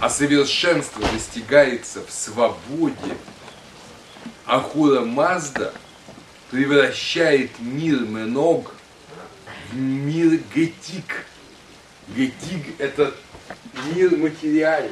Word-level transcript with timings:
А 0.00 0.08
совершенство 0.08 1.06
достигается 1.12 2.02
в 2.02 2.10
свободе. 2.10 3.16
Ахура 4.46 5.02
Мазда 5.02 5.74
превращает 6.50 7.50
мир 7.60 8.00
Меног 8.00 8.74
в 9.70 9.76
мир 9.76 10.40
Гетик. 10.54 11.26
Гетик– 12.08 12.74
это 12.78 13.14
мир 13.94 14.16
материальный. 14.16 14.90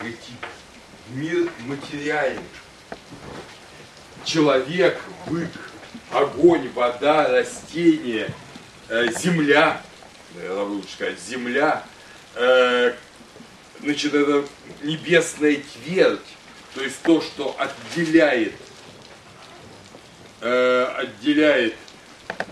Гетик– 0.00 0.48
мир 1.08 1.50
материальный. 1.66 2.44
Человек, 4.24 5.02
бык, 5.26 5.50
огонь, 6.12 6.70
вода, 6.74 7.26
растения, 7.26 8.32
э, 8.88 9.12
земля, 10.34 10.48
наверное, 10.48 10.64
лучше 10.64 10.92
сказать, 10.92 11.18
земля, 11.20 11.84
э, 12.34 12.94
значит, 13.80 14.14
это 14.14 14.44
небесная 14.82 15.62
твердь, 15.84 16.20
то 16.74 16.82
есть 16.82 17.00
то, 17.02 17.20
что 17.20 17.56
отделяет, 17.58 18.54
э, 20.40 20.84
отделяет 20.96 21.74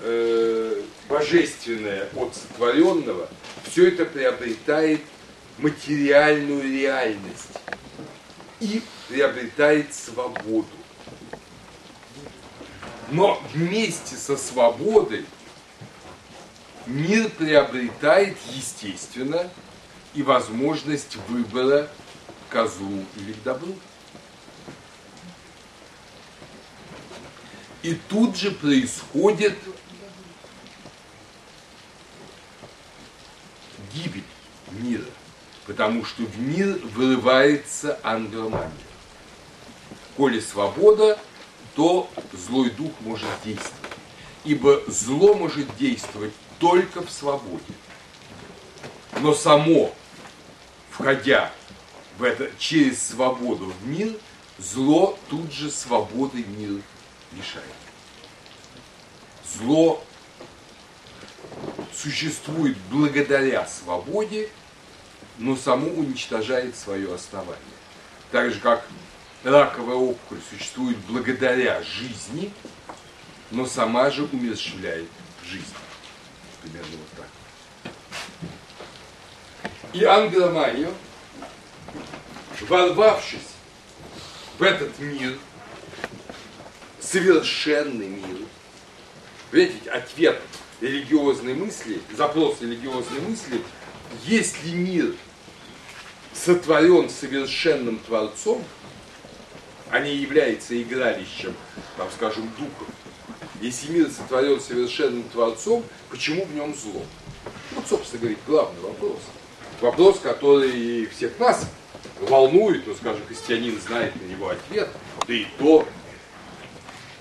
э, 0.02 0.82
божественное 1.08 2.08
от 2.14 2.34
сотворенного, 2.34 3.28
все 3.64 3.88
это 3.88 4.04
приобретает 4.04 5.00
материальную 5.58 6.62
реальность 6.62 7.48
и 8.60 8.82
приобретает 9.08 9.94
свободу. 9.94 10.66
Но 13.10 13.40
вместе 13.54 14.16
со 14.16 14.36
свободой 14.36 15.24
мир 16.86 17.28
приобретает, 17.30 18.36
естественно, 18.52 19.50
и 20.14 20.22
возможность 20.22 21.16
выбора 21.28 21.88
к 22.48 22.66
злу 22.66 23.04
или 23.16 23.32
к 23.32 23.42
добру. 23.42 23.74
И 27.82 27.94
тут 28.08 28.36
же 28.36 28.50
происходит 28.50 29.56
гибель 33.92 34.24
мира, 34.70 35.04
потому 35.66 36.04
что 36.04 36.22
в 36.22 36.38
мир 36.40 36.78
вырывается 36.94 37.98
ангеломания. 38.02 38.72
Коли 40.16 40.40
свобода, 40.40 41.18
то 41.74 42.10
злой 42.32 42.70
дух 42.70 42.92
может 43.00 43.28
действовать. 43.44 43.74
Ибо 44.44 44.82
зло 44.88 45.34
может 45.34 45.76
действовать 45.76 46.32
только 46.58 47.02
в 47.02 47.10
свободе. 47.10 47.62
Но 49.20 49.34
само, 49.34 49.92
входя 50.90 51.52
в 52.18 52.22
это, 52.22 52.50
через 52.58 53.02
свободу 53.02 53.66
в 53.66 53.86
мир, 53.86 54.14
зло 54.58 55.18
тут 55.28 55.52
же 55.52 55.70
свободой 55.70 56.44
мир 56.44 56.80
лишает. 57.32 57.66
Зло 59.54 60.02
существует 61.94 62.76
благодаря 62.90 63.66
свободе, 63.66 64.50
но 65.38 65.56
само 65.56 65.88
уничтожает 65.88 66.76
свое 66.76 67.14
основание. 67.14 67.56
Так 68.30 68.52
же, 68.52 68.60
как 68.60 68.86
раковая 69.44 69.96
опухоль 69.96 70.40
существует 70.50 70.98
благодаря 71.08 71.82
жизни, 71.82 72.52
но 73.50 73.66
сама 73.66 74.10
же 74.10 74.24
умерщвляет 74.24 75.08
жизнь. 75.44 75.64
Примерно 76.66 76.96
вот 76.96 77.08
так. 77.16 77.92
И 79.92 80.04
Ангроманию, 80.04 80.92
ворвавшись 82.62 83.38
в 84.58 84.62
этот 84.62 84.98
мир, 84.98 85.38
совершенный 87.00 88.08
мир, 88.08 88.38
видите, 89.52 89.90
ответ 89.90 90.42
религиозной 90.80 91.54
мысли, 91.54 92.00
запрос 92.16 92.60
религиозной 92.60 93.20
мысли, 93.20 93.62
если 94.24 94.70
мир 94.70 95.14
сотворен 96.34 97.08
совершенным 97.08 97.98
Творцом, 98.00 98.62
а 99.90 100.00
не 100.00 100.16
является 100.16 100.80
игралищем, 100.80 101.54
там, 101.96 102.08
скажем, 102.10 102.50
духов, 102.58 102.88
если 103.60 103.92
мир 103.92 104.10
сотворен 104.10 104.60
совершенным 104.60 105.24
Творцом, 105.24 105.84
почему 106.10 106.44
в 106.44 106.54
нем 106.54 106.74
зло? 106.74 107.02
Вот, 107.72 107.86
собственно 107.88 108.20
говоря, 108.20 108.36
главный 108.46 108.80
вопрос. 108.80 109.18
Вопрос, 109.80 110.20
который 110.20 111.06
всех 111.06 111.38
нас 111.38 111.66
волнует, 112.20 112.86
но, 112.86 112.94
скажем, 112.94 113.24
христианин 113.26 113.78
знает 113.80 114.14
на 114.16 114.24
него 114.26 114.48
ответ, 114.48 114.88
да 115.26 115.34
и 115.34 115.46
то 115.58 115.86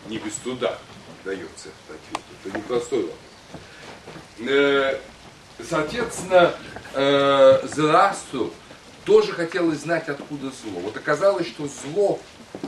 не 0.07 0.17
без 0.17 0.33
труда 0.35 0.77
дается 1.23 1.69
этот 1.69 1.97
ответ. 1.97 2.23
Это 2.43 2.57
непростой 2.57 3.01
вопрос. 3.01 3.19
Э, 4.39 4.99
соответственно, 5.67 6.53
э, 6.93 7.67
Зерастру 7.75 8.53
тоже 9.03 9.31
хотелось 9.31 9.79
знать, 9.79 10.07
откуда 10.09 10.47
зло. 10.47 10.79
Вот 10.81 10.97
оказалось, 10.97 11.47
что 11.47 11.67
зло 11.67 12.19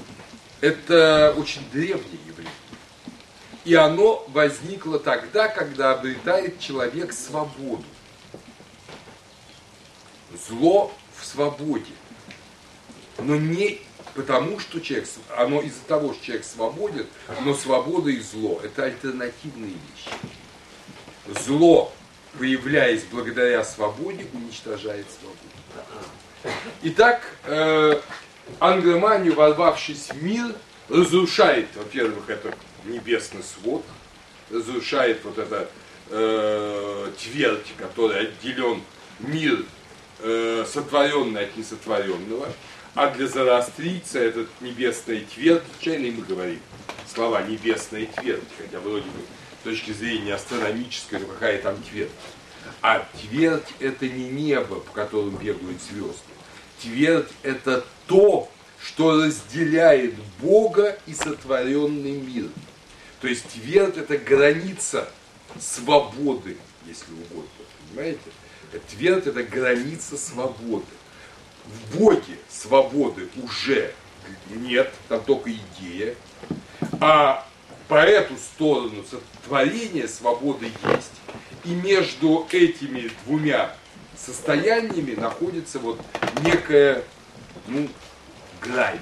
–это 0.62 1.34
очень 1.38 1.62
древнее 1.72 2.20
явление. 2.28 2.52
И 3.68 3.76
оно 3.76 4.26
возникло 4.30 4.98
тогда, 4.98 5.50
когда 5.50 5.92
обретает 5.92 6.58
человек 6.58 7.12
свободу. 7.12 7.84
Зло 10.48 10.94
в 11.20 11.26
свободе. 11.26 11.92
Но 13.18 13.36
не 13.36 13.82
потому, 14.16 14.62
что 14.62 14.80
человек, 14.80 15.10
оно 15.36 15.60
из-за 15.60 15.82
того, 15.82 16.14
что 16.14 16.24
человек 16.24 16.46
свободен, 16.46 17.08
но 17.42 17.54
свобода 17.54 18.10
и 18.10 18.22
зло– 18.22 18.62
это 18.64 18.86
альтернативные 18.86 19.74
вещи. 19.74 21.42
Зло, 21.46 21.92
появляясь 22.40 23.04
благодаря 23.12 23.66
свободе, 23.66 24.28
уничтожает 24.32 25.08
свободу. 25.20 26.56
Итак, 26.84 27.22
э, 27.44 28.00
Ангроманию, 28.60 29.36
ворвавшись 29.36 30.08
в 30.14 30.24
мир, 30.24 30.56
разрушает, 30.88 31.68
во-первых, 31.76 32.30
это 32.30 32.54
небесный 32.86 33.44
свод, 33.44 33.84
разрушает 34.50 35.20
вот 35.24 35.38
это 35.38 35.70
э, 36.10 37.12
твердь, 37.22 37.68
который 37.78 38.28
отделен 38.28 38.82
мир, 39.20 39.66
э, 40.20 40.66
сотворенный 40.68 41.46
от 41.46 41.58
несотворенного, 41.58 42.48
а 42.96 43.12
для 43.12 43.28
зороастрийца 43.28 44.20
этот 44.20 44.50
небесная 44.62 45.24
твердь, 45.34 45.64
случайно 45.76 46.18
мы 46.18 46.24
говорим 46.24 46.60
слова 47.14 47.42
небесная 47.44 48.08
твердь, 48.08 48.44
хотя 48.58 48.80
вроде 48.80 49.06
бы 49.06 49.22
с 49.62 49.64
точки 49.64 49.92
зрения 49.92 50.36
астрономической, 50.36 51.20
ну 51.20 51.28
какая 51.28 51.62
там 51.62 51.76
твердь. 51.84 52.12
А 52.82 53.08
твердь 53.22 53.68
это 53.80 54.08
не 54.08 54.30
небо, 54.30 54.80
по 54.80 54.92
которому 54.92 55.38
бегают 55.38 55.82
звезды. 55.82 56.22
Твердь 56.82 57.30
это 57.44 57.86
то, 58.08 58.50
что 58.82 59.24
разделяет 59.24 60.16
Бога 60.40 60.98
и 61.06 61.14
сотворенный 61.14 62.12
мир. 62.12 62.50
То 63.22 63.28
есть 63.28 63.46
твердь 63.50 63.98
это 63.98 64.18
граница 64.18 65.10
свободы, 65.60 66.58
если 66.86 67.12
угодно, 67.14 67.50
понимаете? 67.90 68.20
Твердь 68.90 69.28
это 69.28 69.44
граница 69.44 70.18
свободы 70.18 70.86
в 71.68 71.98
Боге 71.98 72.38
свободы 72.50 73.30
уже 73.42 73.94
нет, 74.50 74.92
там 75.08 75.24
только 75.24 75.52
идея, 75.52 76.16
а 77.00 77.48
по 77.88 77.96
эту 77.96 78.36
сторону 78.36 79.04
творения 79.46 80.08
свободы 80.08 80.66
есть. 80.66 81.12
И 81.64 81.70
между 81.70 82.46
этими 82.52 83.10
двумя 83.26 83.74
состояниями 84.18 85.16
находится 85.16 85.80
вот 85.80 86.01
некая 86.44 87.04
ну, 87.68 87.88
грань. 88.62 89.00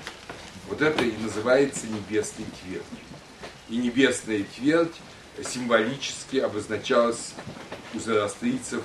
Вот 0.68 0.82
это 0.82 1.04
и 1.04 1.16
называется 1.18 1.88
небесной 1.88 2.46
твердь. 2.62 2.84
И 3.70 3.78
небесная 3.78 4.46
твердь 4.56 4.96
символически 5.44 6.38
обозначалась 6.38 7.34
у 7.94 8.00
зороастрийцев 8.00 8.84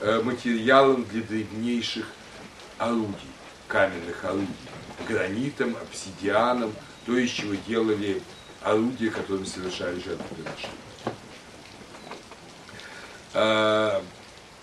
э, 0.00 0.20
материалом 0.22 1.04
для 1.04 1.22
древнейших 1.22 2.06
орудий, 2.78 3.14
каменных 3.68 4.24
орудий, 4.24 4.48
гранитом, 5.08 5.76
обсидианом, 5.76 6.72
то, 7.06 7.16
из 7.16 7.30
чего 7.30 7.54
делали 7.66 8.22
орудия, 8.62 9.10
которыми 9.10 9.44
совершали 9.44 10.00
жертвоприношения. 10.00 10.70
А, 13.34 14.02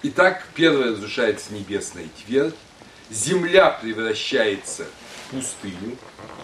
итак, 0.03 0.45
первое 0.55 0.91
разрушается 0.91 1.53
небесная 1.53 2.07
твердь, 2.25 2.55
земля 3.09 3.71
превращается 3.71 4.85
в 4.85 4.98
пустыню, 5.29 5.97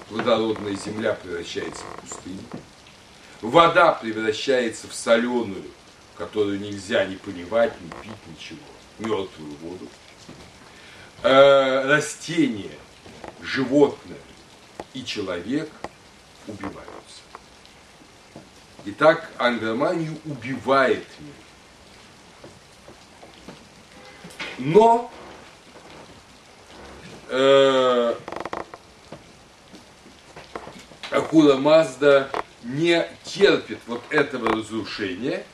водородная 0.09 0.75
земля 0.75 1.13
превращается 1.13 1.83
в 1.83 2.01
пустыню, 2.01 2.43
вода 3.41 3.93
превращается 3.93 4.87
в 4.87 4.93
соленую, 4.93 5.65
которую 6.17 6.59
нельзя 6.59 7.05
ни 7.05 7.15
поливать, 7.15 7.73
ни 7.81 7.89
пить, 8.01 8.27
ни 8.27 8.35
чего? 8.39 8.59
Мертвую 8.99 9.55
воду. 9.61 9.87
Э, 11.23 11.85
растения, 11.87 12.77
животное 13.41 14.17
и 14.93 15.03
человек 15.03 15.69
убиваются. 16.47 16.85
Итак, 18.85 19.29
англоманию 19.37 20.17
убивает 20.25 21.05
мир. 21.19 21.33
Но 24.57 25.11
э, 27.29 28.15
Ахура 31.12 31.56
Мазда 31.56 32.30
не 32.63 33.07
терпит 33.24 33.80
вот 33.88 34.02
этого 34.10 34.50
разрушения 34.50 35.46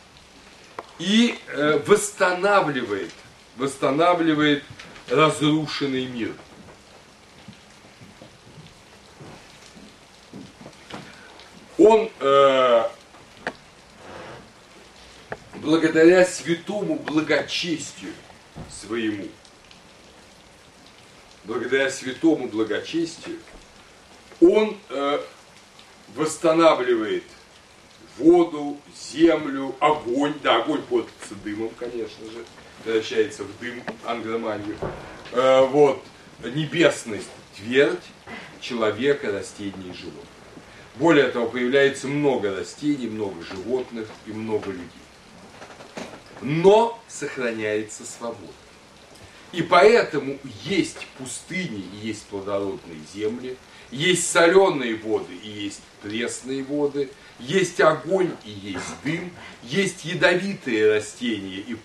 и 0.98 1.38
э, 1.48 1.80
восстанавливает, 1.86 3.12
восстанавливает 3.58 4.64
разрушенный 5.10 6.06
мир. 6.06 6.34
Он 11.78 12.10
э, 12.20 12.84
благодаря 15.56 16.26
святому 16.26 16.96
благочестию 16.98 18.14
своему, 18.70 19.28
благодаря 21.44 21.90
святому 21.90 22.48
благочестию, 22.48 23.40
он 24.40 24.78
э, 24.90 25.20
восстанавливает 26.16 27.24
воду, 28.18 28.78
землю, 29.12 29.76
огонь. 29.80 30.34
Да, 30.44 30.58
огонь 30.58 30.82
портится 30.84 31.36
дымом, 31.44 31.72
конечно 31.78 32.26
же, 32.26 32.44
превращается 32.84 33.44
в 33.44 33.60
дым 33.60 33.82
ангроманию. 34.06 34.78
Э, 35.32 35.66
вот, 35.66 36.04
небесность, 36.44 37.30
твердь 37.56 38.04
человека, 38.60 39.32
растений 39.32 39.92
и 39.92 39.94
животных. 39.94 40.26
Более 40.96 41.30
того, 41.30 41.48
появляется 41.48 42.08
много 42.08 42.56
растений, 42.56 43.08
много 43.08 43.42
животных 43.44 44.08
и 44.26 44.32
много 44.32 44.72
людей. 44.72 44.88
Но 46.42 47.00
сохраняется 47.08 48.04
свобода. 48.06 48.52
И 49.52 49.62
поэтому 49.62 50.38
есть 50.64 51.06
пустыни 51.18 51.84
есть 52.02 52.24
плодородные 52.26 53.00
земли, 53.14 53.58
есть 53.92 54.32
соленые 54.32 54.96
воды 54.96 55.34
и 55.44 55.50
есть 55.50 55.82
пресные 56.02 56.64
воды, 56.64 57.10
есть 57.40 57.80
огонь 57.82 58.32
и 58.46 58.52
есть 58.52 58.96
дым, 59.04 59.32
есть 59.64 60.06
ядовитые 60.06 60.96
растения 60.96 61.58
и 61.58 61.78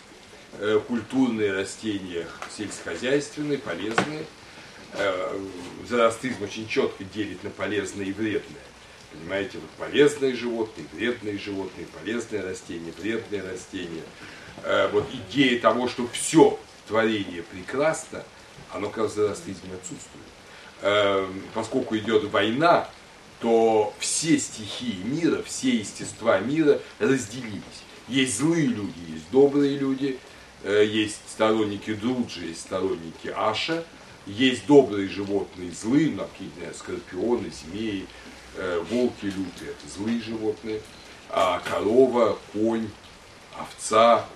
э, 0.59 0.81
культурные 0.87 1.53
растения 1.53 2.27
сельскохозяйственные, 2.57 3.59
полезные. 3.59 4.25
Э, 4.95 5.39
зороастризм 5.89 6.43
очень 6.45 6.69
четко 6.69 7.05
делит 7.05 7.43
на 7.43 7.51
полезное 7.51 8.07
и 8.07 8.13
вредное. 8.13 8.63
Понимаете, 9.13 9.59
вот 9.59 9.71
полезные 9.71 10.35
животные, 10.35 10.87
вредные 10.93 11.39
животные, 11.39 11.87
полезные 11.87 12.43
растения, 12.43 12.93
вредные 12.99 13.43
растения. 13.43 14.03
Э, 14.63 14.89
вот 14.89 15.07
идея 15.13 15.61
того, 15.61 15.89
что 15.89 16.07
все 16.09 16.59
творение 16.87 17.43
прекрасно, 17.43 18.25
оно 18.73 18.91
как 18.91 19.11
в 19.11 19.15
зороастризме 19.15 19.75
отсутствует. 19.75 20.36
Э, 20.83 21.27
поскольку 21.55 21.97
идет 21.97 22.25
война, 22.25 22.89
то 23.41 23.95
все 23.99 24.39
стихии 24.39 25.03
мира, 25.05 25.43
все 25.43 25.77
естества 25.77 26.39
мира 26.39 26.81
разделились. 26.99 27.63
Есть 28.09 28.39
злые 28.39 28.67
люди, 28.67 28.99
есть 29.09 29.31
добрые 29.31 29.79
люди, 29.79 30.19
э, 30.65 30.85
есть 30.87 31.21
сторонники 31.29 31.95
Друджи, 31.95 32.47
есть 32.47 32.61
сторонники 32.61 33.33
Аша, 33.35 33.85
есть 34.27 34.67
добрые 34.67 35.09
животные, 35.09 35.71
злые, 35.73 36.11
ну, 36.11 36.27
какие-то 36.27 36.77
скорпионы, 36.77 37.51
змеи, 37.51 38.07
э, 38.57 38.85
волки 38.91 39.25
лютые, 39.25 39.71
это 39.71 39.89
злые 39.95 40.21
животные, 40.21 40.83
а 41.31 41.61
корова, 41.61 42.39
конь, 42.53 42.89
овца, 43.59 44.27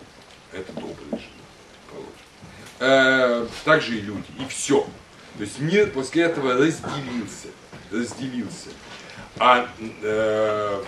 это 0.53 0.73
добрые 0.73 1.21
животные. 2.79 3.47
Также 3.65 3.99
и 3.99 4.01
люди, 4.01 4.25
и 4.39 4.47
все. 4.49 4.87
То 5.37 5.45
есть 5.45 5.59
мир 5.59 5.91
после 5.91 6.25
этого 6.25 6.55
разделился, 6.55 7.49
разделился. 7.91 8.69
А 9.39 9.69
э, 10.03 10.83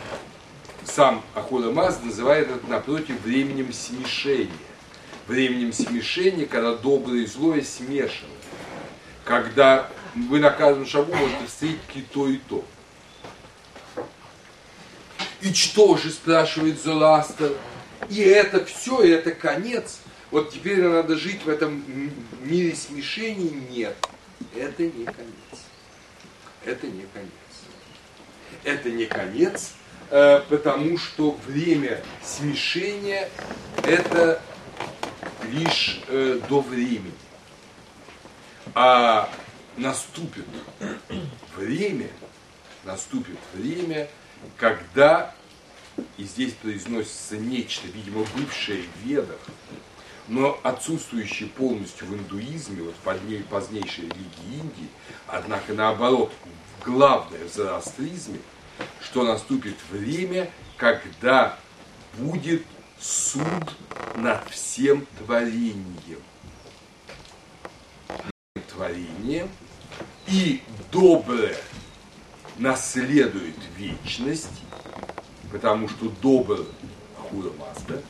сам 0.85 1.23
Ахура 1.35 1.71
Маз 1.71 2.01
называет 2.03 2.51
это 2.51 2.67
напротив 2.67 3.21
временем 3.23 3.73
смешения. 3.73 4.51
Временем 5.27 5.73
смешения, 5.73 6.47
когда 6.47 6.75
доброе 6.75 7.23
и 7.23 7.27
злое 7.27 7.63
смешано. 7.63 8.29
Когда 9.25 9.89
вы 10.15 10.41
на 10.41 10.51
каждом 10.51 10.85
шагу 10.87 11.15
можете 11.15 11.47
встретить 11.47 11.79
и 11.95 12.03
то, 12.03 12.29
и 12.29 12.37
то. 12.37 12.65
И 15.41 15.53
что 15.55 15.97
же, 15.97 16.11
спрашивает 16.11 16.81
Золастер, 16.83 17.53
и 18.09 18.21
это 18.21 18.65
все, 18.65 19.03
и 19.03 19.11
это 19.11 19.33
конец. 19.33 20.01
Вот 20.31 20.51
теперь 20.51 20.83
надо 20.83 21.17
жить 21.17 21.45
в 21.45 21.49
этом 21.49 21.85
мире 22.43 22.75
смешений? 22.75 23.51
Нет, 23.71 23.97
это 24.55 24.83
не 24.85 25.05
конец. 25.05 25.61
Это 26.65 26.87
не 26.87 27.03
конец 27.13 27.31
это 28.65 28.91
не 28.91 29.07
конец, 29.07 29.73
э, 30.11 30.41
потому 30.49 30.99
что 30.99 31.33
время 31.47 32.03
смешения 32.23 33.29
это 33.85 34.41
лишь 35.51 36.01
э, 36.09 36.41
до 36.49 36.61
времени. 36.61 37.13
А 38.75 39.31
наступит 39.77 40.47
время, 41.57 42.09
наступит 42.85 43.39
время, 43.53 44.09
когда, 44.57 45.35
и 46.17 46.25
здесь 46.25 46.55
произносится 46.55 47.37
нечто, 47.37 47.87
видимо, 47.89 48.25
бывшее 48.37 48.83
в 48.83 49.07
ведах, 49.07 49.41
но 50.29 50.59
отсутствующее 50.63 51.49
полностью 51.49 52.07
в 52.07 52.15
индуизме, 52.15 52.83
вот 52.83 52.95
в 52.95 53.45
позднейшей 53.49 54.05
религии 54.05 54.61
Индии, 54.61 54.89
однако 55.27 55.73
наоборот, 55.73 56.33
главное 56.85 57.45
в 57.47 57.53
зороастризме– 57.53 58.39
что 59.01 59.25
наступит 59.25 59.77
время, 59.91 60.51
когда 60.77 61.59
будет 62.19 62.65
суд 62.99 63.45
над 64.17 64.49
всем 64.49 65.07
творением. 65.19 66.23
Творением 68.69 69.49
и 70.29 70.63
доброе 70.91 71.57
наследует 72.59 73.57
вечность, 73.77 74.49
потому 75.51 75.89
что 75.89 76.09
добр 76.23 76.65
Ахура 77.19 77.51
Мазда, 77.59 78.03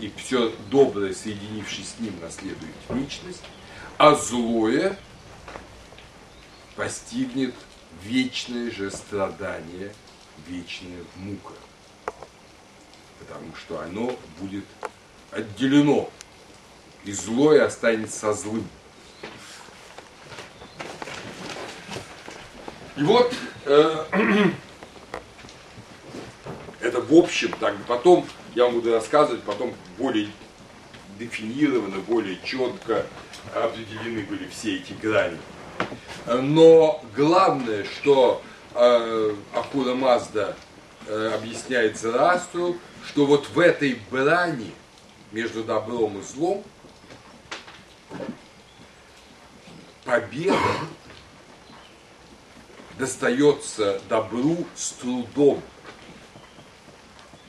и 0.00 0.12
все 0.16 0.54
доброе, 0.70 1.12
соединившись 1.12 1.94
с 1.96 2.00
ним, 2.00 2.14
наследует 2.20 2.74
вечность, 2.90 3.42
а 3.96 4.14
злое 4.14 4.96
постигнет 6.76 7.54
вечное 8.02 8.70
же 8.70 8.90
страдание, 8.90 9.92
вечная 10.46 11.04
мука. 11.16 11.54
Потому 13.18 13.54
что 13.56 13.80
оно 13.80 14.16
будет 14.38 14.64
отделено, 15.32 16.08
и 17.04 17.12
злое 17.12 17.66
останется 17.66 18.32
злым. 18.32 18.68
И 22.96 23.02
вот 23.02 23.32
э, 23.64 24.04
это 26.80 27.00
в 27.00 27.12
общем, 27.14 27.52
так 27.60 27.76
потом 27.86 28.26
я 28.58 28.64
вам 28.64 28.74
буду 28.74 28.92
рассказывать, 28.92 29.44
потом 29.44 29.72
более 29.98 30.28
дефинировано, 31.16 31.98
более 32.00 32.40
четко 32.42 33.06
определены 33.54 34.24
были 34.24 34.48
все 34.48 34.78
эти 34.78 34.94
грани. 34.94 35.38
Но 36.26 37.00
главное, 37.14 37.84
что 37.84 38.42
э, 38.74 39.34
Акура 39.54 39.94
Мазда 39.94 40.56
э, 41.06 41.34
объясняет 41.36 42.00
Зарастру, 42.00 42.76
что 43.06 43.26
вот 43.26 43.48
в 43.48 43.60
этой 43.60 44.00
брани 44.10 44.72
между 45.30 45.62
добром 45.62 46.18
и 46.18 46.22
злом 46.22 46.64
победа 50.04 50.58
достается 52.98 54.00
добру 54.08 54.66
с 54.74 54.90
трудом, 54.94 55.62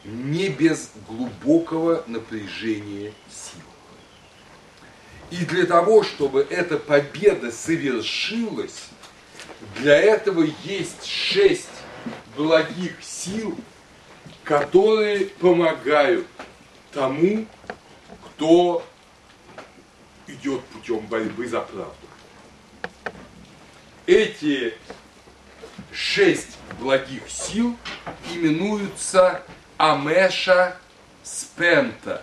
не 0.10 0.50
без 0.50 0.92
глубокого 1.08 2.04
напряжения 2.08 3.13
сил. 3.30 3.62
И 5.32 5.46
для 5.46 5.66
того, 5.66 6.04
чтобы 6.04 6.46
эта 6.50 6.78
победа 6.78 7.51
совершилась, 7.51 8.89
для 9.78 9.98
этого 9.98 10.46
есть 10.63 11.06
шесть 11.06 11.70
благих 12.36 12.94
сил, 13.01 13.56
которые 14.44 15.25
помогают 15.25 16.25
тому, 16.92 17.46
кто 18.25 18.84
идет 20.28 20.63
путем 20.66 21.06
борьбы 21.08 21.48
за 21.48 21.62
правду. 21.62 21.94
Эти 24.08 24.74
шесть 25.92 26.58
благих 26.80 27.30
сил 27.30 27.75
именуются 28.34 29.44
Амеша 29.79 30.75
Спента. 31.24 32.21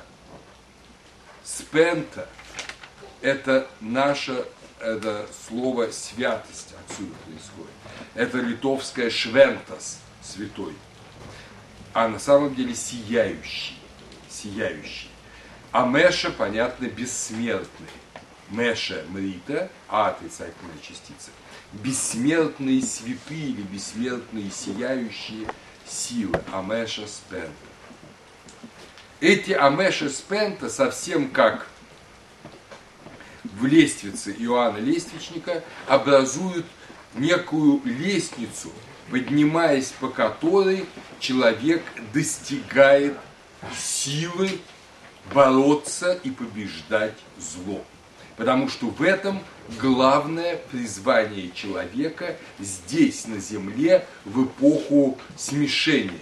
Спента– 1.43 2.29
это 3.23 3.67
наше 3.81 4.45
это 4.79 5.27
слово 5.49 5.91
святость 5.91 6.75
отсюда 6.85 7.15
происходит. 7.25 7.73
Это 8.15 8.39
литовское 8.41 9.09
швентас, 9.09 10.01
святой. 10.21 10.75
А 11.95 12.09
на 12.09 12.19
самом 12.19 12.55
деле 12.55 12.75
сияющий, 12.75 13.79
сияющий. 14.29 15.09
А 15.73 15.87
Меша, 15.87 16.31
понятно, 16.31 16.85
бессмертный. 16.85 17.89
Меша 18.51 19.03
Мрита, 19.09 19.71
а 19.89 20.09
отрицательная 20.09 20.79
частица. 20.83 21.31
Бессмертные 21.73 22.83
святые 22.83 23.49
или 23.49 23.63
бессмертные 23.63 24.51
сияющие 24.51 25.47
силы. 25.87 26.41
Амеша 26.53 27.07
Спента. 27.07 27.53
Эти 29.21 29.53
Амеша 29.53 30.11
Спента 30.11 30.69
совсем 30.69 31.31
как 31.31 31.67
в 33.45 33.67
лествице 33.67 34.35
Иоанна 34.39 34.79
Лествичника 34.79 35.65
образуют 35.87 36.67
некую 37.15 37.81
лестницу, 37.85 38.71
поднимаясь 39.11 39.93
по 40.01 40.09
которой 40.09 40.87
человек 41.19 41.83
достигает 42.13 43.17
силы 43.77 44.61
бороться 45.33 46.13
и 46.23 46.31
побеждать 46.31 47.17
зло. 47.39 47.85
Потому 48.37 48.69
что 48.69 48.87
в 48.87 49.03
этом 49.03 49.43
главное 49.81 50.61
призвание 50.71 51.51
человека 51.53 52.37
здесь, 52.59 53.27
на 53.27 53.39
земле, 53.41 54.07
в 54.25 54.45
эпоху 54.45 55.19
смешения, 55.37 56.21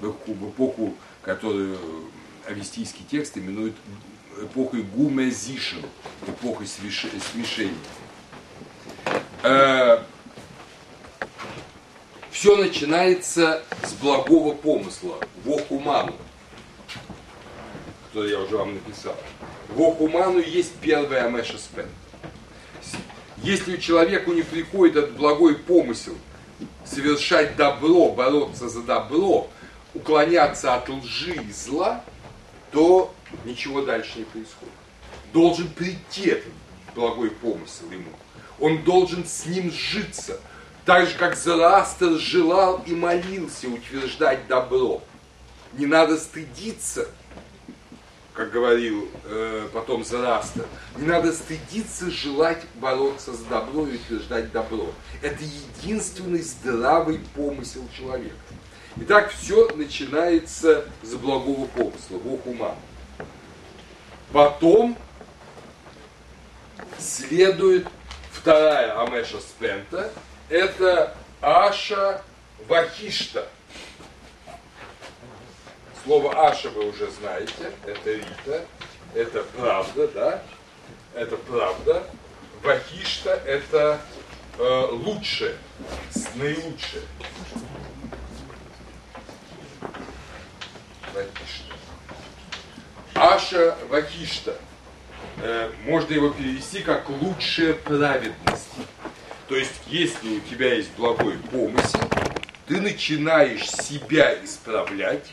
в 0.00 0.10
эпоху, 0.10 0.32
в 0.34 0.50
эпоху 0.50 0.94
которую 1.22 1.78
авестийский 2.46 3.04
текст 3.10 3.38
именует 3.38 3.74
эпохой 4.40 4.82
гумезишн, 4.82 5.78
эпохой 6.26 6.66
смешения. 6.66 7.74
Э, 9.42 10.02
Все 12.30 12.56
начинается 12.56 13.62
с 13.82 13.92
благого 13.94 14.54
помысла, 14.54 15.18
вохуману, 15.44 16.14
который 18.08 18.32
я 18.32 18.40
уже 18.40 18.56
вам 18.56 18.74
написал. 18.74 19.16
Вохуману 19.74 20.38
есть 20.38 20.72
первая 20.80 21.44
Спен. 21.44 21.88
Если 23.38 23.76
человеку 23.76 24.32
не 24.32 24.42
приходит 24.42 24.96
этот 24.96 25.16
благой 25.16 25.56
помысел 25.56 26.16
совершать 26.84 27.56
добро, 27.56 28.10
бороться 28.10 28.68
за 28.68 28.82
добро, 28.82 29.48
уклоняться 29.92 30.74
от 30.74 30.88
лжи 30.88 31.34
и 31.34 31.52
зла, 31.52 32.04
то 32.70 33.12
ничего 33.44 33.82
дальше 33.82 34.18
не 34.18 34.24
происходит. 34.24 34.72
Должен 35.32 35.68
прийти 35.68 36.30
этот 36.30 36.52
благой 36.94 37.30
помысел 37.30 37.90
ему. 37.90 38.10
Он 38.60 38.82
должен 38.84 39.26
с 39.26 39.44
ним 39.46 39.72
сжиться. 39.72 40.40
Так 40.84 41.08
же, 41.08 41.16
как 41.18 41.36
Зарастер 41.36 42.18
желал 42.18 42.82
и 42.86 42.94
молился 42.94 43.68
утверждать 43.68 44.46
добро. 44.46 45.02
Не 45.72 45.86
надо 45.86 46.16
стыдиться, 46.16 47.08
как 48.34 48.50
говорил 48.50 49.08
э, 49.24 49.68
потом 49.72 50.04
Зарастер, 50.04 50.66
не 50.96 51.06
надо 51.06 51.32
стыдиться 51.32 52.10
желать 52.10 52.62
бороться 52.74 53.32
за 53.32 53.44
добро 53.44 53.86
и 53.86 53.94
утверждать 53.94 54.50
добро. 54.50 54.92
Это 55.22 55.42
единственный 55.44 56.42
здравый 56.42 57.20
помысел 57.34 57.88
человека. 57.96 58.34
Итак, 58.96 59.30
все 59.30 59.68
начинается 59.74 60.84
с 61.02 61.14
благого 61.14 61.66
помысла, 61.66 62.18
Бог 62.18 62.44
ума. 62.46 62.74
Потом 64.32 64.98
следует 66.98 67.86
вторая 68.32 69.00
Амеша 69.00 69.38
Спента, 69.38 70.10
это 70.48 71.16
Аша 71.40 72.20
Вахишта. 72.68 73.48
Слово 76.04 76.48
Аша 76.48 76.68
вы 76.68 76.90
уже 76.90 77.10
знаете, 77.10 77.72
это 77.86 78.12
Рита, 78.12 78.66
это 79.14 79.42
правда, 79.56 80.08
да? 80.08 80.42
Это 81.14 81.38
правда. 81.38 82.04
Вахишта 82.62 83.30
это 83.46 84.00
э, 84.58 84.88
лучшее, 84.90 85.56
наилучшее. 86.34 87.02
Вахишта. 91.14 91.74
Аша 93.14 93.76
Вахишта. 93.88 94.58
Э, 95.38 95.72
можно 95.86 96.12
его 96.12 96.28
перевести 96.30 96.82
как 96.82 97.08
лучшая 97.08 97.72
праведность. 97.72 98.68
То 99.48 99.56
есть, 99.56 99.80
если 99.86 100.36
у 100.36 100.40
тебя 100.40 100.74
есть 100.74 100.90
благой 100.98 101.38
помысел, 101.50 102.00
ты 102.66 102.82
начинаешь 102.82 103.70
себя 103.70 104.34
исправлять. 104.44 105.32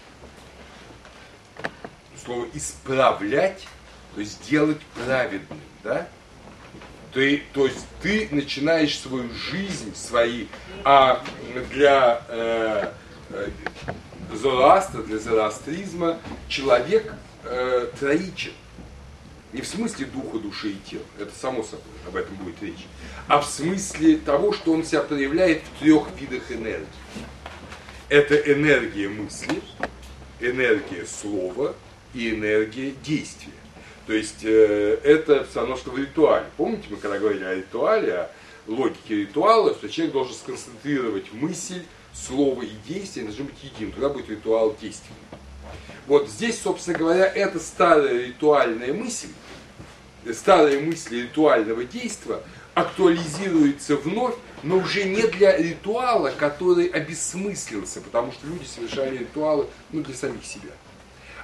Слово 2.23 2.47
исправлять, 2.53 3.67
то 4.15 4.21
есть 4.21 4.47
делать 4.49 4.79
праведным, 5.05 5.59
да? 5.83 6.07
Ты, 7.13 7.43
то 7.53 7.65
есть 7.65 7.85
ты 8.01 8.29
начинаешь 8.31 8.97
свою 8.97 9.29
жизнь, 9.33 9.93
свои, 9.95 10.47
а 10.85 11.21
для 11.71 12.21
э, 12.29 12.91
э, 13.31 13.49
Зороастра, 14.33 15.01
для 15.03 15.19
зороастризма 15.19 16.17
человек 16.47 17.13
э, 17.43 17.89
троичен. 17.99 18.53
Не 19.51 19.61
в 19.61 19.67
смысле 19.67 20.05
духа, 20.05 20.37
души 20.39 20.69
и 20.69 20.77
тела, 20.89 21.03
это 21.19 21.31
само 21.37 21.63
собой, 21.63 21.83
об 22.07 22.15
этом 22.15 22.35
будет 22.37 22.61
речь, 22.63 22.87
а 23.27 23.41
в 23.41 23.45
смысле 23.45 24.15
того, 24.15 24.53
что 24.53 24.71
он 24.71 24.85
себя 24.85 25.01
проявляет 25.01 25.63
в 25.63 25.79
трех 25.79 26.07
видах 26.17 26.49
энергии. 26.49 26.87
Это 28.07 28.35
энергия 28.35 29.09
мысли, 29.09 29.61
энергия 30.39 31.05
слова 31.05 31.75
и 32.13 32.31
энергия 32.31 32.93
действия. 33.03 33.53
То 34.07 34.13
есть 34.13 34.43
э, 34.43 34.99
это 35.03 35.45
все 35.45 35.61
равно, 35.61 35.77
что 35.77 35.91
в 35.91 35.97
ритуале. 35.97 36.45
Помните, 36.57 36.83
мы 36.89 36.97
когда 36.97 37.19
говорили 37.19 37.43
о 37.43 37.55
ритуале, 37.55 38.13
о 38.13 38.29
логике 38.67 39.15
ритуала, 39.15 39.73
что 39.73 39.89
человек 39.89 40.13
должен 40.13 40.33
сконцентрировать 40.33 41.31
мысль, 41.33 41.83
слово 42.13 42.63
и 42.63 42.71
действие, 42.87 43.25
должны 43.25 43.45
быть 43.45 43.63
единым. 43.63 43.93
Тогда 43.93 44.09
будет 44.09 44.29
ритуал 44.29 44.75
действия. 44.79 45.15
Вот 46.07 46.27
здесь, 46.29 46.59
собственно 46.59 46.97
говоря, 46.97 47.25
это 47.25 47.59
старая 47.59 48.25
ритуальная 48.25 48.93
мысль, 48.93 49.29
старые 50.33 50.79
мысли 50.79 51.21
ритуального 51.21 51.83
действия 51.83 52.41
актуализируется 52.73 53.95
вновь, 53.97 54.35
но 54.63 54.77
уже 54.77 55.03
не 55.03 55.23
для 55.27 55.57
ритуала, 55.57 56.31
который 56.31 56.87
обесмыслился, 56.87 58.01
потому 58.01 58.31
что 58.31 58.47
люди 58.47 58.65
совершали 58.65 59.17
ритуалы 59.17 59.67
ну, 59.91 60.01
для 60.01 60.15
самих 60.15 60.45
себя, 60.45 60.71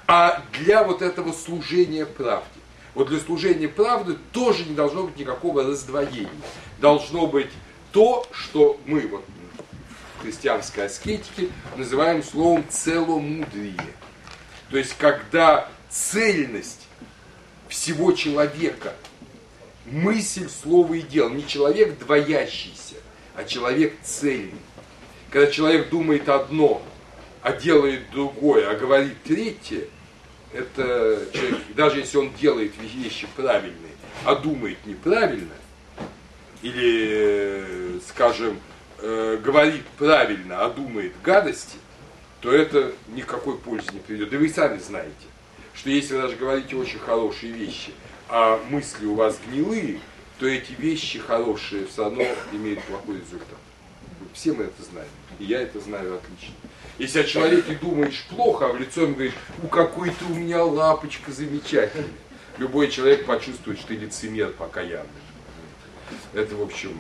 а 0.07 0.41
для 0.53 0.83
вот 0.83 1.01
этого 1.01 1.33
служения 1.33 2.05
правде. 2.05 2.47
Вот 2.95 3.09
для 3.09 3.19
служения 3.19 3.67
правды 3.67 4.17
тоже 4.31 4.63
не 4.65 4.73
должно 4.73 5.03
быть 5.03 5.17
никакого 5.17 5.63
раздвоения. 5.63 6.29
Должно 6.79 7.27
быть 7.27 7.51
то, 7.91 8.25
что 8.31 8.79
мы 8.85 9.01
вот 9.01 9.23
в 10.17 10.21
христианской 10.21 10.85
аскетике 10.85 11.49
называем 11.75 12.23
словом 12.23 12.63
целомудрие. 12.69 13.75
То 14.71 14.77
есть, 14.77 14.95
когда 14.97 15.69
цельность 15.89 16.87
всего 17.67 18.13
человека, 18.13 18.93
мысль, 19.85 20.49
слово 20.49 20.95
и 20.95 21.01
дело, 21.01 21.29
не 21.29 21.45
человек 21.45 21.99
двоящийся, 21.99 22.95
а 23.35 23.43
человек 23.43 23.93
цельный. 24.03 24.53
Когда 25.29 25.51
человек 25.51 25.89
думает 25.89 26.29
одно, 26.29 26.81
а 27.41 27.51
делает 27.51 28.09
другое, 28.11 28.69
а 28.69 28.75
говорит 28.75 29.21
третье, 29.23 29.87
это 30.53 31.27
человек, 31.33 31.59
даже 31.75 31.99
если 31.99 32.17
он 32.17 32.33
делает 32.33 32.73
вещи 32.81 33.27
правильные, 33.35 33.91
а 34.25 34.35
думает 34.35 34.77
неправильно, 34.85 35.53
или, 36.61 37.99
скажем, 38.07 38.59
э, 38.99 39.39
говорит 39.43 39.85
правильно, 39.97 40.65
а 40.65 40.69
думает 40.69 41.13
гадости, 41.23 41.77
то 42.41 42.51
это 42.51 42.93
никакой 43.09 43.57
пользы 43.57 43.91
не 43.93 43.99
приведет. 43.99 44.29
Да 44.29 44.37
вы 44.37 44.49
сами 44.49 44.79
знаете, 44.79 45.13
что 45.73 45.89
если 45.89 46.15
вы 46.15 46.21
даже 46.23 46.35
говорите 46.35 46.75
очень 46.75 46.99
хорошие 46.99 47.51
вещи, 47.51 47.91
а 48.29 48.59
мысли 48.69 49.05
у 49.05 49.15
вас 49.15 49.39
гнилые, 49.47 49.99
то 50.39 50.47
эти 50.47 50.73
вещи 50.73 51.19
хорошие 51.19 51.87
все 51.87 52.03
равно 52.03 52.25
имеют 52.51 52.83
плохой 52.83 53.15
результат. 53.15 53.57
Все 54.33 54.53
мы 54.53 54.65
это 54.65 54.83
знаем. 54.83 55.09
И 55.39 55.45
я 55.45 55.61
это 55.61 55.79
знаю 55.79 56.15
отлично. 56.15 56.55
Если 56.97 57.19
о 57.19 57.23
человеке 57.23 57.77
думаешь 57.79 58.25
плохо, 58.29 58.67
а 58.67 58.73
в 58.73 58.79
лицо 58.79 59.03
ему 59.03 59.13
говоришь, 59.13 59.35
у 59.61 59.67
какой 59.67 60.09
ты 60.09 60.25
у 60.25 60.33
меня 60.33 60.63
лапочка 60.63 61.31
замечательная. 61.31 62.09
любой 62.57 62.89
человек 62.89 63.25
почувствует, 63.25 63.77
что 63.77 63.89
ты 63.89 63.95
лицемер 63.95 64.49
покаянный. 64.51 65.07
Это, 66.33 66.55
в 66.55 66.61
общем, 66.61 66.99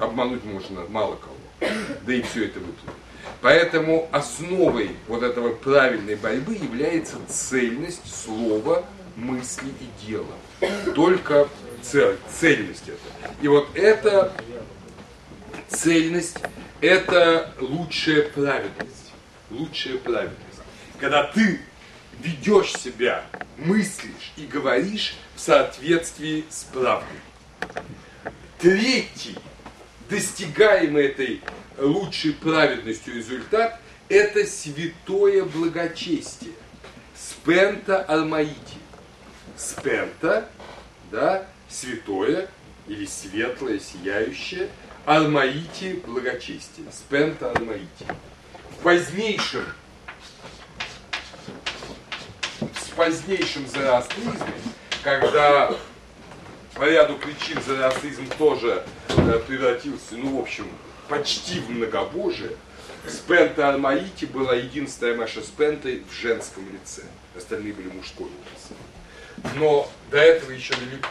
обмануть 0.00 0.44
можно 0.44 0.82
мало 0.88 1.16
кого. 1.16 1.72
Да 2.04 2.12
и 2.12 2.22
все 2.22 2.46
это 2.46 2.58
выплывет. 2.58 2.94
Поэтому 3.40 4.08
основой 4.12 4.90
вот 5.06 5.22
этого 5.22 5.54
правильной 5.54 6.16
борьбы 6.16 6.54
является 6.54 7.16
цельность 7.28 8.02
слова, 8.12 8.84
мысли 9.14 9.68
и 9.68 10.06
дела. 10.06 10.26
Только 10.94 11.48
цель, 11.82 12.16
цельность 12.32 12.88
это. 12.88 13.34
И 13.42 13.48
вот 13.48 13.68
эта 13.74 14.32
цельность– 15.68 16.38
это 16.80 17.52
лучшая 17.60 18.22
праведность. 18.30 19.12
Лучшая 19.50 19.98
праведность. 19.98 20.60
Когда 20.98 21.24
ты 21.24 21.60
ведешь 22.20 22.72
себя, 22.72 23.24
мыслишь 23.56 24.32
и 24.36 24.46
говоришь 24.46 25.14
в 25.34 25.40
соответствии 25.40 26.44
с 26.50 26.64
правдой. 26.64 27.20
Третий, 28.58 29.36
достигаемый 30.08 31.06
этой 31.06 31.42
лучшей 31.78 32.32
праведностью 32.32 33.14
результат, 33.14 33.80
это 34.08 34.46
святое 34.46 35.44
благочестие. 35.44 36.52
Спента 37.14 38.02
армаити. 38.02 38.78
Спента, 39.56 40.48
да, 41.10 41.46
святое 41.68 42.48
или 42.86 43.06
светлое, 43.06 43.78
сияющее, 43.78 44.68
армаити 45.06 46.00
благочестие. 46.06 46.86
Спента 46.92 47.50
армаити. 47.50 48.06
В 48.78 48.82
позднейшем 48.82 49.64
позднейшем 52.96 53.66
зороастризме, 53.68 54.54
когда 55.04 55.72
по 56.74 56.84
ряду 56.84 57.16
причин 57.16 57.60
зороастризм 57.64 58.26
тоже 58.38 58.84
э, 59.08 59.40
превратился, 59.46 60.16
ну, 60.16 60.38
в 60.38 60.40
общем, 60.40 60.66
почти 61.08 61.60
в 61.60 61.70
многобожие, 61.70 62.52
Спента 63.06 63.68
Армаити 63.68 64.24
была 64.24 64.54
единственная 64.54 65.14
Маша 65.14 65.40
Спентой 65.40 66.02
в 66.10 66.12
женском 66.20 66.64
лице. 66.72 67.02
Остальные 67.36 67.72
были 67.72 67.88
мужской 67.88 68.26
лице. 68.26 69.54
Но 69.54 69.88
до 70.10 70.16
этого 70.16 70.50
еще 70.50 70.74
далеко. 70.74 71.08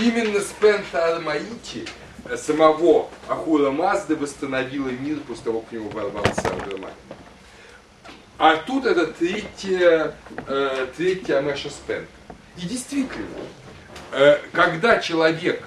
Именно 0.00 0.40
Спента 0.40 1.14
Армаити 1.14 1.84
э, 2.24 2.34
самого 2.38 3.10
Ахура 3.28 3.70
Мазды 3.70 4.16
восстановила 4.16 4.88
мир 4.88 5.18
после 5.20 5.44
того, 5.44 5.60
как 5.60 5.68
к 5.68 5.72
нему 5.72 5.90
ворвался 5.90 6.40
Ардамай. 6.48 6.92
А 8.38 8.56
тут 8.56 8.86
это 8.86 9.08
третья, 9.08 10.14
э, 10.46 10.86
третья 10.96 11.42
Мэша 11.42 11.68
Спенка. 11.68 12.08
И 12.56 12.62
действительно, 12.62 13.26
э, 14.12 14.38
когда 14.52 15.00
человек 15.00 15.62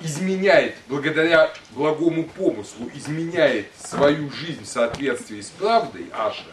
изменяет, 0.00 0.76
благодаря 0.86 1.52
благому 1.72 2.22
помыслу, 2.22 2.88
изменяет 2.94 3.66
свою 3.82 4.30
жизнь 4.30 4.62
в 4.62 4.68
соответствии 4.68 5.40
с 5.40 5.48
правдой, 5.50 6.06
Аша, 6.12 6.44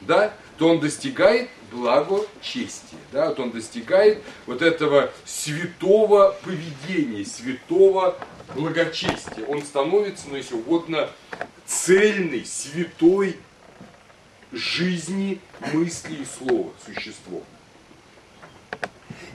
да, 0.00 0.34
то 0.58 0.68
он 0.68 0.80
достигает 0.80 1.48
благочестия, 1.72 2.98
да, 3.12 3.28
вот 3.28 3.40
он 3.40 3.50
достигает 3.50 4.22
вот 4.46 4.62
этого 4.62 5.10
святого 5.24 6.36
поведения, 6.44 7.24
святого 7.24 8.16
благочестия. 8.54 9.44
Он 9.46 9.62
становится, 9.62 10.28
ну 10.28 10.36
если 10.36 10.54
угодно, 10.54 11.08
цельный, 11.66 12.44
святой 12.44 13.36
жизни, 14.52 15.40
мысли 15.72 16.16
и 16.16 16.26
слова 16.26 16.70
существом. 16.84 17.42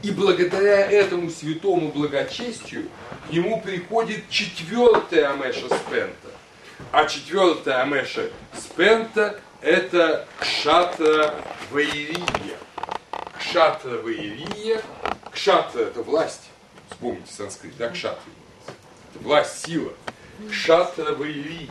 И 0.04 0.12
благодаря 0.12 0.92
этому 0.92 1.32
святому 1.32 1.92
благочестию 1.92 2.88
к 3.28 3.34
нему 3.34 3.62
приходит 3.62 4.30
четвертая 4.30 5.32
Амеша 5.32 5.68
Спента. 5.68 6.30
А 6.92 7.06
четвертая 7.06 7.82
Амеша 7.82 8.30
Спента– 8.54 9.40
это 9.62 10.28
Кшатра 10.40 11.34
Ваирия. 11.72 12.58
Кшатра 13.40 13.98
Ваирия. 13.98 14.82
Кшатра– 15.32 15.80
это 15.82 16.02
власть. 16.02 16.50
Вспомните 16.90 17.32
санскрит, 17.32 17.78
да, 17.78 17.90
Кшатра. 17.90 18.22
Это 19.14 19.24
власть, 19.24 19.66
сила. 19.66 19.94
Кшатра 20.50 21.14
Ваирия. 21.14 21.70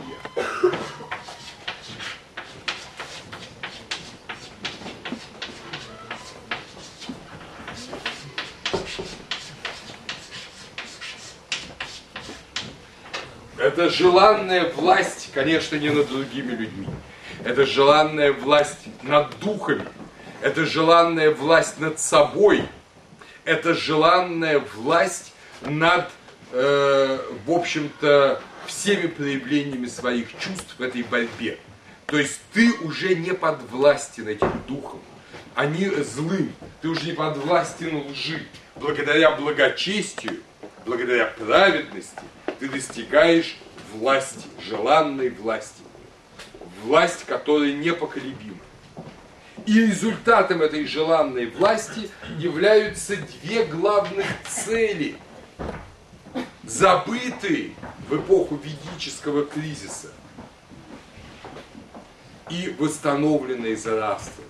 Это 13.57 13.89
желанная 13.89 14.71
власть, 14.71 15.31
конечно, 15.33 15.75
не 15.75 15.89
над 15.89 16.07
другими 16.07 16.51
людьми. 16.51 16.87
Это 17.43 17.65
желанная 17.65 18.33
власть 18.33 18.87
над 19.03 19.37
духами. 19.39 19.87
Это 20.41 20.65
желанная 20.65 21.31
власть 21.31 21.79
над 21.79 21.99
собой. 21.99 22.63
Это 23.45 23.73
желанная 23.73 24.59
власть 24.75 25.33
над, 25.61 26.09
э, 26.51 27.19
в 27.45 27.51
общем-то, 27.51 28.41
всеми 28.65 29.07
проявлениями 29.07 29.87
своих 29.87 30.37
чувств 30.39 30.75
в 30.77 30.81
этой 30.81 31.03
борьбе. 31.03 31.57
То 32.05 32.17
есть 32.17 32.41
ты 32.53 32.71
уже 32.81 33.15
не 33.15 33.33
подвластен 33.33 34.27
этим 34.27 34.51
духам. 34.67 35.01
Они 35.55 35.89
злым. 35.89 36.53
Ты 36.81 36.89
уже 36.89 37.05
не 37.05 37.13
подвластен 37.13 38.07
лжи. 38.07 38.45
Благодаря 38.75 39.31
благочестию, 39.31 40.41
благодаря 40.85 41.25
праведности– 41.25 42.21
ты 42.59 42.69
достигаешь 42.69 43.57
власти, 43.93 44.45
желанной 44.67 45.29
власти. 45.29 45.83
Власть, 46.83 47.25
которая 47.25 47.73
непоколебима. 47.73 48.57
И 49.65 49.87
результатом 49.87 50.61
этой 50.61 50.85
желанной 50.85 51.47
власти 51.47 52.09
являются 52.37 53.17
две 53.17 53.65
главных 53.65 54.25
цели, 54.47 55.17
забытые 56.63 57.71
в 58.07 58.15
эпоху 58.15 58.59
ведического 58.63 59.45
кризиса 59.45 60.07
и 62.49 62.73
восстановленные 62.79 63.75
Зороастром. 63.75 64.45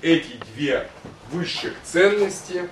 Эти 0.00 0.38
две 0.54 0.88
высших 1.30 1.74
ценности, 1.82 2.68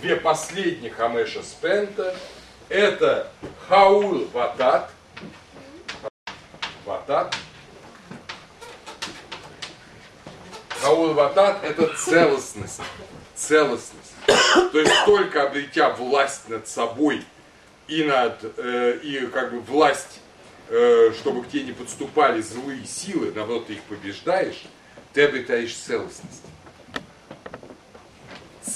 две 0.00 0.16
последних 0.16 1.00
Амеша 1.00 1.42
Спента– 1.42 2.14
это 2.68 3.30
Хаул 3.68 4.26
Ватат. 4.32 4.90
Ватат. 6.84 7.36
Хаул 10.82 11.14
Ватат 11.14 11.62
это 11.62 11.94
целостность. 11.94 12.80
Целостность. 13.36 14.14
То 14.26 14.80
есть 14.80 15.04
только 15.06 15.44
обретя 15.44 15.90
власть 15.90 16.48
над 16.48 16.66
собой 16.66 17.24
и 17.86 18.02
над 18.02 18.38
э, 18.56 18.98
и 19.02 19.26
как 19.26 19.52
бы 19.52 19.60
власть, 19.60 20.20
э, 20.68 21.12
чтобы 21.20 21.44
к 21.44 21.48
тебе 21.48 21.64
не 21.64 21.72
подступали 21.72 22.42
злые 22.42 22.84
силы, 22.84 23.32
наоборот, 23.32 23.68
ты 23.68 23.74
их 23.74 23.82
побеждаешь, 23.82 24.64
ты 25.12 25.24
обретаешь 25.24 25.72
целостность. 25.74 26.42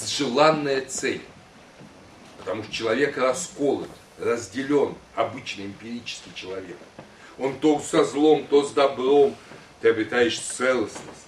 Желанная 0.07 0.85
цель. 0.85 1.21
Потому 2.39 2.63
что 2.63 2.71
человек 2.71 3.17
расколот, 3.17 3.89
разделен, 4.17 4.95
обычный 5.15 5.65
эмпирический 5.65 6.31
человек. 6.33 6.77
Он 7.37 7.59
то 7.59 7.79
со 7.81 8.05
злом, 8.05 8.47
то 8.49 8.63
с 8.63 8.71
добром. 8.71 9.35
Ты 9.81 9.89
обретаешь 9.89 10.39
целостность. 10.39 11.26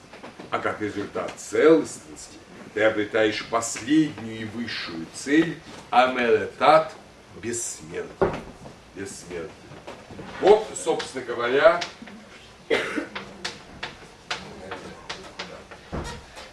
А 0.51 0.59
как 0.59 0.81
результат 0.81 1.31
целостности 1.37 2.37
ты 2.73 2.83
обретаешь 2.83 3.45
последнюю 3.49 4.41
и 4.41 4.45
высшую 4.45 5.05
цель 5.13 5.59
Амеретат 5.89 6.93
бессмертие. 7.41 8.33
Бессмертие. 8.95 9.49
Вот, 10.41 10.67
собственно 10.75 11.25
говоря, 11.25 11.79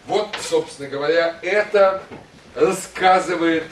вот, 0.05 0.35
собственно 0.41 0.89
говоря, 0.89 1.37
это 1.41 2.03
рассказывает 2.55 3.65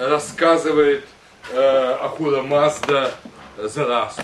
рассказывает 0.00 1.04
э, 1.52 1.96
Ахура 2.00 2.42
Мазда 2.42 3.12
Зарасту. 3.58 4.22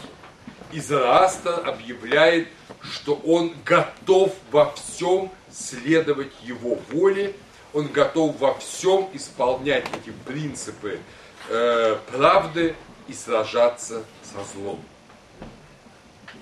И 0.72 0.80
Зараста 0.80 1.56
объявляет, 1.56 2.48
что 2.92 3.14
он 3.24 3.54
готов 3.64 4.34
во 4.50 4.72
всем 4.72 5.30
следовать 5.50 6.32
его 6.42 6.78
воле, 6.90 7.34
он 7.72 7.88
готов 7.88 8.38
во 8.38 8.54
всем 8.54 9.08
исполнять 9.12 9.86
эти 9.94 10.12
принципы 10.24 11.00
э, 11.48 11.98
правды 12.10 12.74
и 13.08 13.12
сражаться 13.12 14.04
со 14.22 14.44
злом. 14.54 14.80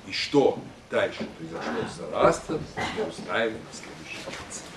И 0.06 0.12
что 0.12 0.58
дальше 0.90 1.26
произошло 1.38 1.88
с 1.88 1.96
Зарастом, 1.96 2.62
мы 2.96 3.04
узнаем 3.04 3.54
в 3.70 3.76
следующей 3.76 4.18
лекции. 4.26 4.73